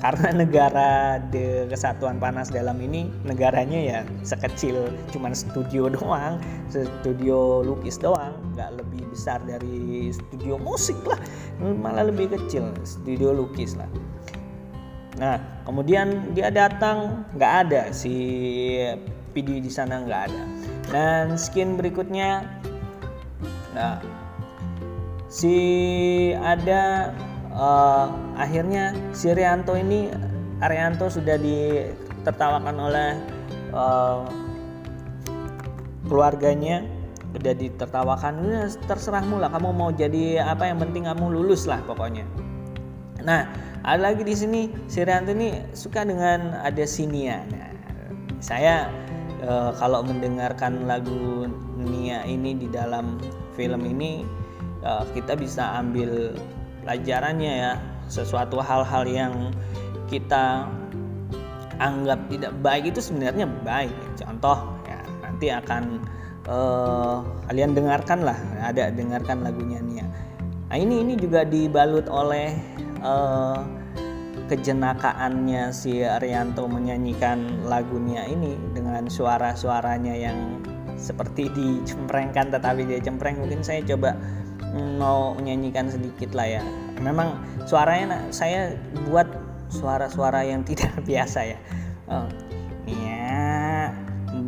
Karena 0.00 0.32
negara 0.44 1.20
kesatuan 1.68 2.20
panas 2.20 2.48
dalam 2.48 2.80
ini 2.80 3.12
negaranya 3.28 3.76
ya 3.76 4.00
sekecil. 4.24 4.88
Cuman 5.12 5.36
studio 5.36 5.90
doang. 5.96 6.40
Studio 6.72 7.60
lukis 7.60 8.00
doang 8.00 8.23
nggak 8.64 8.80
lebih 8.80 9.04
besar 9.12 9.44
dari 9.44 10.08
studio 10.08 10.56
musik 10.56 10.96
lah. 11.04 11.20
Malah 11.60 12.08
lebih 12.08 12.32
kecil 12.32 12.72
studio 12.88 13.36
lukis 13.36 13.76
lah. 13.76 13.84
Nah, 15.20 15.36
kemudian 15.68 16.32
dia 16.32 16.48
datang 16.48 17.28
nggak 17.36 17.52
ada. 17.68 17.82
Si 17.92 18.16
PD 19.36 19.60
di 19.60 19.68
sana 19.68 20.00
nggak 20.00 20.22
ada. 20.32 20.42
Dan 20.88 21.36
skin 21.36 21.76
berikutnya, 21.76 22.48
nah 23.76 24.00
si 25.28 25.56
ada 26.40 27.12
uh, 27.52 28.08
akhirnya 28.40 28.96
si 29.12 29.28
Rianto 29.28 29.76
ini 29.76 30.08
Arianto 30.64 31.12
sudah 31.12 31.36
ditertawakan 31.36 32.76
oleh 32.80 33.10
uh, 33.76 34.24
keluarganya 36.08 37.03
udah 37.34 37.54
ditertawakan 37.54 38.46
udah 38.46 38.70
terserahmu 38.86 39.42
lah 39.42 39.50
kamu 39.50 39.74
mau 39.74 39.90
jadi 39.90 40.46
apa 40.46 40.70
yang 40.70 40.78
penting 40.78 41.10
kamu 41.10 41.34
lulus 41.34 41.66
lah 41.66 41.82
pokoknya. 41.82 42.22
Nah 43.26 43.50
ada 43.84 44.00
lagi 44.00 44.24
di 44.24 44.32
sini 44.32 44.60
si 44.88 45.04
Rianto 45.04 45.36
ini 45.36 45.60
suka 45.76 46.08
dengan 46.08 46.56
ada 46.64 46.84
sinia. 46.88 47.44
Nah, 47.52 47.68
saya 48.40 48.88
e, 49.44 49.52
kalau 49.76 50.00
mendengarkan 50.00 50.88
lagu 50.88 51.44
Nia 51.76 52.24
ini 52.24 52.56
di 52.56 52.64
dalam 52.72 53.20
film 53.52 53.84
ini 53.84 54.24
e, 54.80 54.90
kita 55.12 55.36
bisa 55.36 55.84
ambil 55.84 56.32
pelajarannya 56.80 57.52
ya. 57.52 57.72
Sesuatu 58.08 58.60
hal-hal 58.60 59.04
yang 59.08 59.52
kita 60.08 60.68
anggap 61.80 62.20
tidak 62.32 62.52
baik 62.64 62.88
itu 62.88 63.04
sebenarnya 63.04 63.48
baik. 63.64 63.96
Contoh 64.16 64.64
ya 64.88 65.00
nanti 65.20 65.52
akan 65.52 66.00
uh, 66.48 67.24
kalian 67.48 67.72
dengarkan 67.72 68.24
lah 68.24 68.38
ada 68.60 68.92
dengarkan 68.92 69.44
lagunya 69.44 69.80
Nia. 69.80 70.06
Nah 70.68 70.76
ini 70.76 71.04
ini 71.04 71.14
juga 71.14 71.44
dibalut 71.46 72.08
oleh 72.10 72.52
uh, 73.04 73.62
kejenakaannya 74.48 75.72
si 75.72 76.04
Arianto 76.04 76.68
menyanyikan 76.68 77.64
lagunya 77.64 78.28
ini 78.28 78.56
dengan 78.76 79.08
suara-suaranya 79.08 80.12
yang 80.12 80.60
seperti 81.00 81.48
dicemprengkan 81.52 82.52
tetapi 82.52 82.84
dia 82.84 83.00
cempreng. 83.00 83.40
Mungkin 83.40 83.64
saya 83.64 83.80
coba 83.84 84.16
mau 84.98 85.32
menyanyikan 85.38 85.88
sedikit 85.88 86.34
lah 86.34 86.60
ya. 86.60 86.62
Memang 87.00 87.38
suaranya 87.64 88.20
saya 88.34 88.74
buat 89.08 89.26
suara-suara 89.70 90.44
yang 90.44 90.66
tidak 90.68 90.92
biasa 91.06 91.40
ya. 91.56 91.58
Oh, 92.04 92.28
ya 92.28 92.43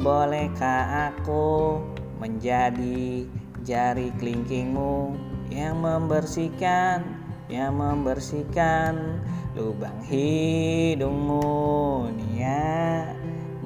bolehkah 0.06 1.10
aku 1.10 1.82
menjadi 2.22 3.26
jari 3.66 4.14
kelingkingmu 4.22 5.18
yang 5.50 5.82
membersihkan 5.82 7.02
yang 7.50 7.74
membersihkan 7.74 9.18
lubang 9.58 9.98
hidungmu 10.06 12.06
ya 12.38 13.02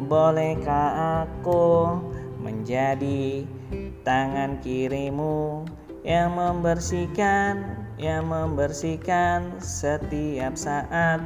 bolehkah 0.08 1.28
aku 1.28 2.00
menjadi 2.40 3.44
tangan 4.08 4.64
kirimu 4.64 5.68
yang 6.08 6.32
membersihkan 6.32 7.84
yang 8.00 8.32
membersihkan 8.32 9.60
setiap 9.60 10.56
saat 10.56 11.20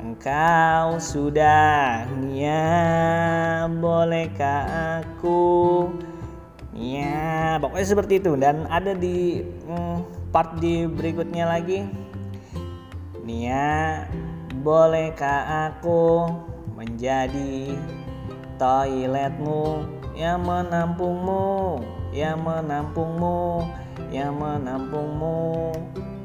engkau 0.00 0.96
sudah 0.96 2.08
ya 2.32 3.68
bolehkah 3.68 4.64
aku? 5.04 5.92
Ya 6.72 7.60
pokoknya 7.60 7.86
seperti 7.86 8.14
itu. 8.24 8.32
Dan 8.40 8.64
ada 8.72 8.96
di 8.96 9.44
mm, 9.44 10.32
part 10.32 10.56
di 10.56 10.88
berikutnya 10.88 11.44
lagi. 11.44 11.84
Nia 13.20 14.08
bolehkah 14.64 15.70
aku 15.70 16.32
menjadi 16.72 17.76
toiletmu 18.56 19.84
yang 20.16 20.40
menampungmu 20.44 21.80
yang 22.10 22.42
menampungmu 22.42 23.62
yang 24.10 24.34
menampungmu 24.34 25.70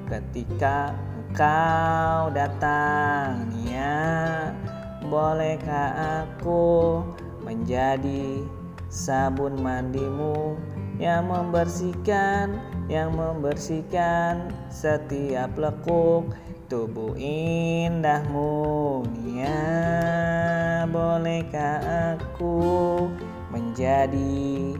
ketika 0.10 0.92
engkau 1.36 2.32
datang 2.32 3.52
ya. 3.68 4.56
Bolehkah 5.04 6.24
aku 6.24 7.04
menjadi 7.44 8.40
sabun 8.88 9.60
mandimu 9.60 10.56
yang 10.96 11.28
membersihkan 11.28 12.56
yang 12.88 13.12
membersihkan 13.20 14.48
setiap 14.72 15.52
lekuk 15.60 16.32
tubuh 16.72 17.12
indahmu 17.20 19.04
ya? 19.36 20.88
Bolehkah 20.88 22.16
aku 22.16 23.12
menjadi 23.52 24.72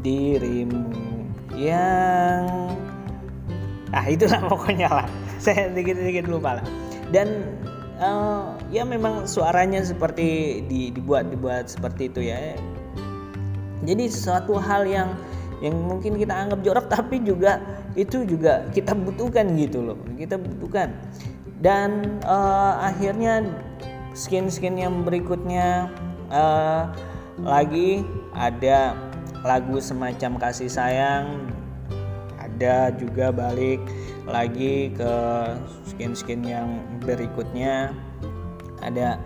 dirimu 0.00 0.88
yang 1.52 2.48
ah 3.92 4.04
itulah 4.08 4.40
pokoknya 4.52 4.88
lah. 4.88 5.06
Saya 5.38 5.70
sedikit-sedikit 5.70 6.26
lupa 6.28 6.60
lah. 6.60 6.66
Dan 7.12 7.44
uh, 8.00 8.56
ya 8.72 8.82
memang 8.82 9.28
suaranya 9.28 9.84
seperti 9.84 10.60
di, 10.66 10.90
dibuat 10.90 11.28
dibuat 11.28 11.68
seperti 11.68 12.08
itu 12.08 12.20
ya. 12.24 12.56
Jadi 13.82 14.04
sesuatu 14.08 14.56
hal 14.56 14.88
yang 14.88 15.14
yang 15.62 15.78
mungkin 15.78 16.18
kita 16.18 16.34
anggap 16.34 16.60
jorok 16.66 16.86
tapi 16.90 17.22
juga 17.22 17.62
itu 17.94 18.26
juga 18.26 18.66
kita 18.72 18.96
butuhkan 18.96 19.54
gitu 19.54 19.84
loh. 19.84 19.98
Kita 20.16 20.40
butuhkan. 20.40 20.90
Dan 21.62 22.18
uh, 22.26 22.82
akhirnya 22.82 23.46
skin-skin 24.18 24.76
yang 24.80 25.06
berikutnya 25.06 25.86
uh, 26.32 26.90
lagi 27.40 28.02
ada 28.34 28.98
lagu 29.42 29.78
semacam 29.78 30.38
kasih 30.38 30.70
sayang 30.70 31.51
ada 32.62 32.94
juga 32.94 33.34
balik 33.34 33.82
lagi 34.22 34.94
ke 34.94 35.14
skin-skin 35.82 36.46
yang 36.46 36.78
berikutnya. 37.02 37.90
Ada 38.78 39.18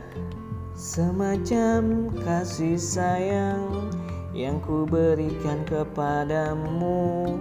semacam 0.72 2.08
kasih 2.24 2.80
sayang 2.80 3.92
yang 4.32 4.56
ku 4.64 4.88
berikan 4.88 5.68
kepadamu. 5.68 7.36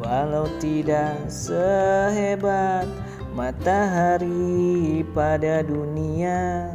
Walau 0.00 0.48
tidak 0.56 1.28
sehebat 1.28 2.88
matahari 3.36 5.04
pada 5.12 5.60
dunia. 5.60 6.72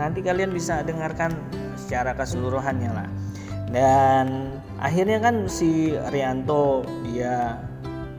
Nanti 0.00 0.24
kalian 0.24 0.48
bisa 0.48 0.80
dengarkan 0.80 1.36
secara 1.76 2.16
keseluruhannya 2.16 2.88
lah. 2.88 3.08
Dan 3.68 4.56
akhirnya 4.80 5.18
kan 5.22 5.48
si 5.48 5.96
Rianto 6.12 6.84
dia 7.06 7.60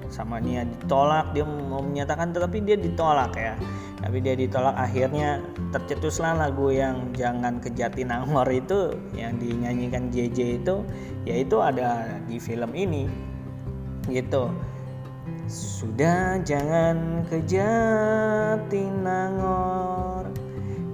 sama 0.08 0.40
Nia 0.40 0.64
ditolak 0.64 1.36
dia 1.36 1.44
mau 1.44 1.84
menyatakan 1.84 2.32
tetapi 2.32 2.64
dia 2.64 2.78
ditolak 2.80 3.36
ya. 3.36 3.54
Tapi 3.98 4.22
dia 4.24 4.38
ditolak 4.38 4.78
akhirnya 4.78 5.42
tercetuslah 5.74 6.38
lagu 6.38 6.70
yang 6.72 7.12
jangan 7.18 7.60
kejati 7.60 8.06
nangor 8.08 8.48
itu 8.48 8.94
yang 9.18 9.36
dinyanyikan 9.42 10.14
JJ 10.14 10.64
itu 10.64 10.86
yaitu 11.28 11.60
ada 11.60 12.08
di 12.30 12.40
film 12.40 12.72
ini 12.72 13.10
gitu. 14.08 14.48
Sudah 15.48 16.40
jangan 16.44 17.28
kejati 17.28 18.84
nangor 19.04 20.28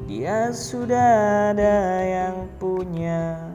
dia 0.10 0.54
sudah 0.54 1.52
ada 1.54 2.06
yang 2.06 2.46
punya 2.62 3.53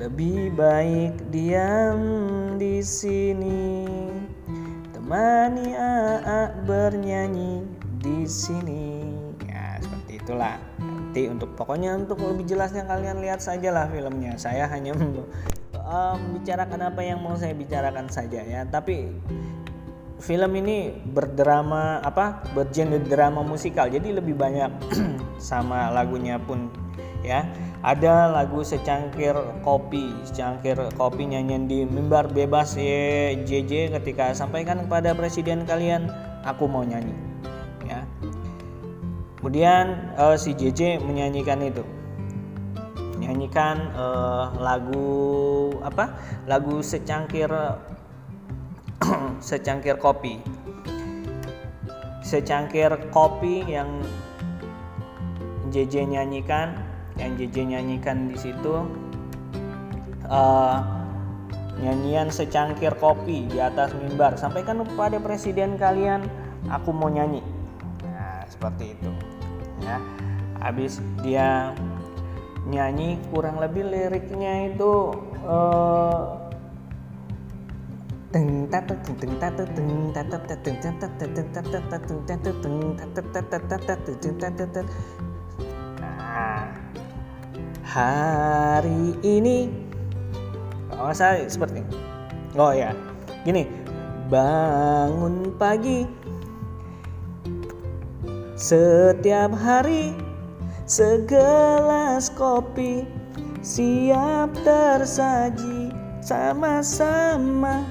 lebih 0.00 0.56
baik 0.56 1.28
diam 1.28 2.00
di 2.56 2.80
sini. 2.80 3.84
Temani 4.96 5.76
AA 5.76 6.56
bernyanyi 6.64 7.60
di 8.00 8.24
sini. 8.24 9.04
Ya 9.44 9.76
seperti 9.76 10.16
itulah. 10.16 10.56
Nanti 10.80 11.28
untuk 11.28 11.52
pokoknya 11.52 12.00
untuk 12.00 12.16
lebih 12.24 12.48
jelasnya 12.48 12.88
kalian 12.88 13.20
lihat 13.20 13.44
saja 13.44 13.68
lah 13.76 13.92
filmnya. 13.92 14.40
Saya 14.40 14.64
hanya 14.72 14.96
membicarakan 14.96 16.80
apa 16.96 17.04
yang 17.04 17.20
mau 17.20 17.36
saya 17.36 17.52
bicarakan 17.52 18.08
saja 18.08 18.40
ya. 18.40 18.64
Tapi 18.64 19.04
film 20.16 20.52
ini 20.56 20.96
berdrama 21.12 22.00
apa 22.00 22.40
bergenre 22.56 23.04
drama 23.04 23.44
musikal. 23.44 23.84
Jadi 23.92 24.16
lebih 24.16 24.32
banyak 24.32 24.72
sama 25.52 25.92
lagunya 25.92 26.40
pun 26.40 26.72
ya 27.20 27.44
ada 27.80 28.28
lagu 28.28 28.60
secangkir 28.60 29.32
kopi 29.64 30.12
secangkir 30.28 30.76
kopi 31.00 31.24
nyanyian 31.24 31.64
di 31.64 31.88
mimbar 31.88 32.28
bebas 32.28 32.76
ya 32.76 33.32
JJ 33.40 33.96
ketika 33.96 34.36
sampaikan 34.36 34.84
kepada 34.84 35.16
presiden 35.16 35.64
kalian 35.64 36.12
aku 36.44 36.68
mau 36.68 36.84
nyanyi 36.84 37.16
ya. 37.88 38.04
Kemudian 39.40 40.12
uh, 40.20 40.36
si 40.36 40.52
JJ 40.52 41.00
menyanyikan 41.00 41.64
itu. 41.64 41.80
Menyanyikan 43.16 43.88
uh, 43.96 44.52
lagu 44.60 45.72
apa? 45.80 46.12
Lagu 46.44 46.84
secangkir 46.84 47.48
secangkir 49.40 49.96
kopi. 49.96 50.44
Secangkir 52.20 52.92
kopi 53.08 53.64
yang 53.64 54.04
JJ 55.72 56.12
nyanyikan 56.12 56.89
yang 57.20 57.36
JJ 57.36 57.56
nyanyikan 57.76 58.32
di 58.32 58.36
situ 58.40 58.88
uh, 60.24 60.78
nyanyian 61.80 62.32
secangkir 62.32 62.96
kopi 62.96 63.44
di 63.52 63.60
atas 63.60 63.92
mimbar 63.92 64.40
sampaikan 64.40 64.80
kepada 64.84 65.20
presiden 65.20 65.76
kalian 65.76 66.24
aku 66.72 66.90
mau 66.96 67.12
nyanyi 67.12 67.44
nah 68.08 68.44
seperti 68.48 68.96
itu 68.96 69.10
ya 69.84 70.00
habis 70.64 71.04
dia 71.20 71.76
nyanyi 72.68 73.20
kurang 73.32 73.60
lebih 73.60 73.84
liriknya 73.88 74.72
itu 74.72 75.12
uh, 75.44 76.40
Nah, 78.30 78.46
hari 87.90 89.18
ini. 89.26 89.66
Oh 90.94 91.10
saya 91.10 91.42
seperti 91.50 91.82
ini. 91.82 91.98
Oh 92.54 92.70
ya, 92.70 92.94
gini. 93.42 93.66
Bangun 94.30 95.50
pagi. 95.58 96.06
Setiap 98.54 99.50
hari 99.58 100.14
segelas 100.86 102.30
kopi. 102.30 103.02
Siap 103.60 104.54
tersaji 104.62 105.90
sama-sama. 106.22 107.84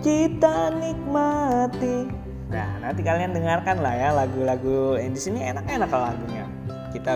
Kita 0.00 0.72
nikmati 0.74 2.19
nah 2.50 2.82
nanti 2.82 3.00
kalian 3.06 3.30
dengarkan 3.30 3.78
lah 3.78 3.94
ya 3.94 4.08
lagu-lagu 4.10 4.98
yang 4.98 5.14
di 5.14 5.20
sini. 5.22 5.46
Enak-enak 5.46 5.90
lagunya. 5.90 6.44
Kita 6.90 7.14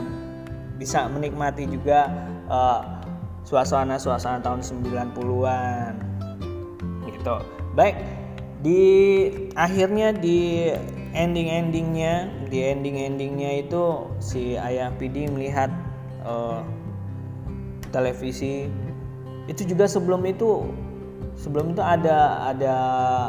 bisa 0.78 1.10
menikmati 1.10 1.66
juga 1.66 2.06
uh, 2.46 2.80
suasana-suasana 3.44 4.40
tahun 4.40 4.62
90-an 4.62 5.92
gitu. 7.10 7.36
Baik 7.74 7.96
di 8.64 8.82
akhirnya 9.52 10.16
di 10.16 10.72
ending-endingnya 11.12 12.48
di 12.48 12.58
ending-endingnya 12.64 13.66
itu 13.66 14.08
si 14.18 14.56
ayah 14.56 14.90
PD 14.96 15.28
melihat 15.28 15.68
uh, 16.24 16.64
televisi. 17.92 18.66
Itu 19.44 19.68
juga 19.68 19.84
sebelum 19.84 20.24
itu 20.24 20.64
sebelum 21.34 21.74
itu 21.74 21.82
ada 21.82 22.50
ada 22.54 22.74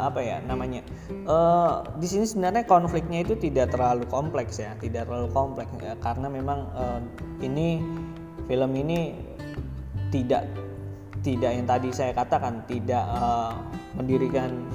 apa 0.08 0.22
ya 0.22 0.38
namanya? 0.46 0.86
Uh, 1.26 1.82
di 1.98 2.08
sini 2.08 2.26
sebenarnya 2.26 2.66
konfliknya 2.66 3.26
itu 3.26 3.34
tidak 3.38 3.74
terlalu 3.74 4.06
kompleks 4.08 4.62
ya 4.62 4.78
tidak 4.78 5.10
terlalu 5.10 5.30
kompleks 5.34 5.72
ya, 5.82 5.98
karena 6.00 6.28
memang 6.30 6.70
uh, 6.74 7.02
ini 7.42 7.82
film 8.46 8.72
ini 8.78 9.18
tidak 10.14 10.46
tidak 11.26 11.52
yang 11.58 11.66
tadi 11.66 11.90
saya 11.90 12.14
katakan 12.14 12.62
tidak 12.70 13.02
uh, 13.10 13.58
mendirikan 13.98 14.70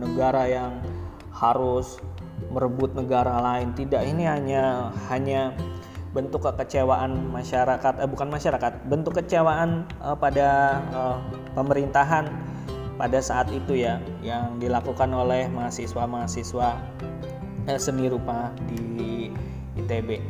negara 0.00 0.48
yang 0.48 0.72
harus 1.36 2.00
merebut 2.48 2.92
negara 2.96 3.40
lain. 3.40 3.72
Tidak 3.76 4.02
ini 4.04 4.24
hanya 4.24 4.90
hanya 5.12 5.54
bentuk 6.10 6.42
kekecewaan 6.42 7.30
masyarakat 7.30 8.02
eh, 8.02 8.08
bukan 8.10 8.28
masyarakat 8.34 8.72
bentuk 8.90 9.22
kecewaan 9.22 9.86
eh, 10.02 10.16
pada 10.18 10.48
eh, 10.90 11.18
pemerintahan 11.54 12.26
pada 13.00 13.24
saat 13.24 13.48
itu 13.48 13.80
ya 13.80 13.96
yang 14.20 14.60
dilakukan 14.60 15.08
oleh 15.08 15.48
mahasiswa-mahasiswa 15.48 16.68
eh, 17.64 17.80
seni 17.80 18.12
rupa 18.12 18.52
di 18.68 19.32
ITB 19.80 20.20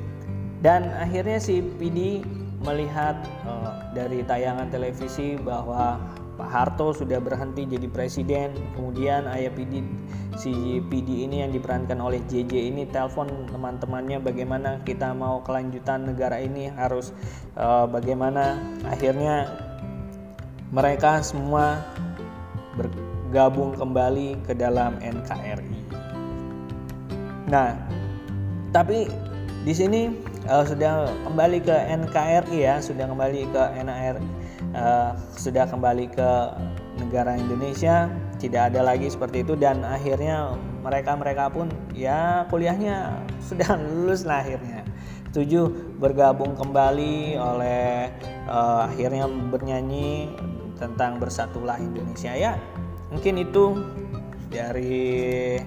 dan 0.62 0.94
akhirnya 0.94 1.42
si 1.42 1.58
PD 1.58 2.22
melihat 2.62 3.18
eh, 3.42 3.70
dari 3.98 4.22
tayangan 4.22 4.70
televisi 4.70 5.34
bahwa 5.34 5.98
Pak 6.40 6.48
Harto 6.48 6.96
sudah 6.96 7.20
berhenti 7.20 7.68
jadi 7.68 7.84
presiden. 7.92 8.56
Kemudian 8.72 9.28
ayah 9.28 9.52
PD 9.52 9.84
si 10.40 10.80
PD 10.88 11.28
ini 11.28 11.44
yang 11.44 11.52
diperankan 11.52 12.00
oleh 12.00 12.24
JJ 12.32 12.72
ini 12.72 12.88
telepon 12.88 13.28
teman-temannya 13.52 14.24
bagaimana 14.24 14.80
kita 14.88 15.12
mau 15.12 15.44
kelanjutan 15.44 16.08
negara 16.08 16.40
ini? 16.40 16.72
Harus 16.72 17.12
uh, 17.60 17.84
bagaimana? 17.84 18.56
Akhirnya 18.88 19.52
mereka 20.72 21.20
semua 21.20 21.84
bergabung 23.30 23.78
kembali 23.78 24.42
ke 24.42 24.58
dalam 24.58 24.98
NKRI. 24.98 25.78
Nah, 27.46 27.78
tapi 28.74 29.06
di 29.62 29.70
sini 29.70 30.10
uh, 30.50 30.66
sudah 30.66 31.06
kembali 31.30 31.62
ke 31.62 31.70
NKRI 31.70 32.58
ya, 32.58 32.82
sudah 32.82 33.06
kembali 33.06 33.46
ke 33.54 33.62
NAR, 33.86 34.18
uh, 34.74 35.14
sudah 35.30 35.62
kembali 35.70 36.10
ke 36.10 36.30
negara 36.98 37.38
Indonesia, 37.38 38.10
tidak 38.42 38.74
ada 38.74 38.82
lagi 38.82 39.06
seperti 39.06 39.46
itu 39.46 39.54
dan 39.54 39.86
akhirnya 39.86 40.58
mereka 40.82 41.14
mereka 41.14 41.46
pun 41.54 41.70
ya 41.94 42.50
kuliahnya 42.50 43.14
sudah 43.46 43.78
lulus 43.78 44.26
lah 44.26 44.42
akhirnya. 44.42 44.82
Tujuh 45.30 45.70
bergabung 46.02 46.58
kembali 46.58 47.38
oleh 47.38 48.10
uh, 48.50 48.90
akhirnya 48.90 49.30
bernyanyi 49.30 50.34
tentang 50.82 51.22
bersatulah 51.22 51.78
Indonesia 51.78 52.34
ya 52.34 52.58
mungkin 53.10 53.42
itu 53.42 53.74
dari 54.50 55.58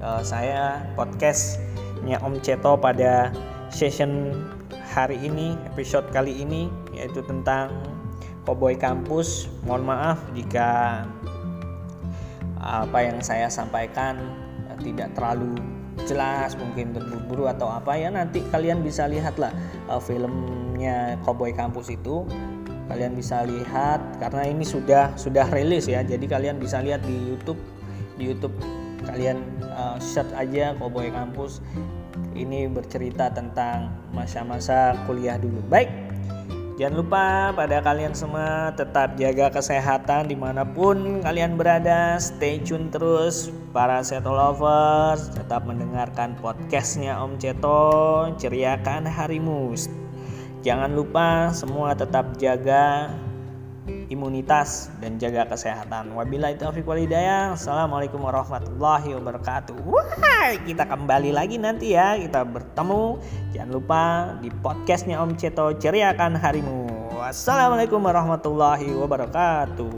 uh, 0.00 0.20
saya 0.24 0.84
podcastnya 0.96 2.20
Om 2.24 2.40
Ceto 2.40 2.76
pada 2.80 3.32
session 3.68 4.32
hari 4.96 5.20
ini 5.20 5.56
episode 5.68 6.08
kali 6.08 6.40
ini 6.40 6.72
yaitu 6.96 7.20
tentang 7.24 7.72
Cowboy 8.48 8.78
Kampus. 8.80 9.50
Mohon 9.68 9.84
maaf 9.92 10.18
jika 10.32 11.02
apa 12.56 12.98
yang 13.04 13.20
saya 13.20 13.46
sampaikan 13.52 14.16
tidak 14.80 15.12
terlalu 15.14 15.54
jelas 16.04 16.56
mungkin 16.56 16.96
terburu-buru 16.96 17.48
atau 17.48 17.68
apa. 17.68 17.96
Ya 17.96 18.08
nanti 18.08 18.40
kalian 18.48 18.80
bisa 18.80 19.04
lihatlah 19.04 19.52
uh, 19.92 20.00
filmnya 20.00 21.20
Cowboy 21.24 21.52
Kampus 21.52 21.92
itu 21.92 22.24
kalian 22.86 23.12
bisa 23.18 23.42
lihat 23.42 24.00
karena 24.22 24.46
ini 24.46 24.62
sudah 24.62 25.14
sudah 25.18 25.46
rilis 25.50 25.90
ya. 25.90 26.02
Jadi 26.06 26.26
kalian 26.26 26.58
bisa 26.62 26.78
lihat 26.82 27.02
di 27.02 27.14
YouTube 27.14 27.58
di 28.16 28.32
YouTube 28.32 28.54
kalian 29.06 29.38
uh, 29.70 29.96
search 30.02 30.32
aja 30.34 30.74
Cowboy 30.76 31.12
Kampus 31.12 31.62
ini 32.36 32.68
bercerita 32.68 33.32
tentang 33.32 33.92
masa-masa 34.12 34.96
kuliah 35.04 35.36
dulu. 35.40 35.60
Baik 35.68 35.88
jangan 36.76 36.96
lupa 37.00 37.24
pada 37.56 37.80
kalian 37.80 38.12
semua 38.12 38.68
tetap 38.76 39.16
jaga 39.16 39.48
kesehatan 39.48 40.28
di 40.28 40.36
mana 40.36 40.64
pun 40.64 41.24
kalian 41.24 41.56
berada. 41.56 42.20
Stay 42.20 42.60
tune 42.60 42.92
terus 42.92 43.48
para 43.72 44.00
Seto 44.04 44.32
lovers. 44.32 45.32
Tetap 45.32 45.64
mendengarkan 45.64 46.36
podcastnya 46.40 47.16
Om 47.20 47.40
Ceto 47.40 48.28
ceriakan 48.36 49.08
harimu 49.08 49.72
Jangan 50.66 50.98
lupa 50.98 51.54
semua 51.54 51.94
tetap 51.94 52.34
jaga 52.42 53.14
imunitas 54.10 54.90
dan 54.98 55.14
jaga 55.14 55.46
kesehatan. 55.46 56.10
Wabillahi 56.10 56.58
taufiq 56.58 56.82
walhidayah. 56.82 57.54
Assalamualaikum 57.54 58.18
warahmatullahi 58.18 59.14
wabarakatuh. 59.14 59.78
Wah, 59.86 60.58
kita 60.66 60.90
kembali 60.90 61.30
lagi 61.30 61.62
nanti 61.62 61.94
ya. 61.94 62.18
Kita 62.18 62.42
bertemu. 62.42 63.22
Jangan 63.54 63.70
lupa 63.70 64.02
di 64.42 64.50
podcastnya 64.50 65.22
Om 65.22 65.38
Ceto 65.38 65.70
ceriakan 65.78 66.34
harimu. 66.34 67.14
Wassalamualaikum 67.14 68.02
warahmatullahi 68.02 68.90
wabarakatuh. 68.90 69.94